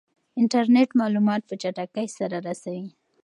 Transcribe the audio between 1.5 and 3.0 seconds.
چټکۍ سره رسوي.